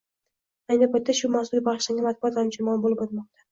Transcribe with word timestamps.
Ayni 0.75 0.87
paytda 0.95 1.15
shu 1.19 1.29
mavzuga 1.35 1.63
bagʻishlangan 1.69 2.09
matbuot 2.09 2.43
anjumani 2.47 2.85
boʻlib 2.89 3.07
oʻtmoqda. 3.09 3.49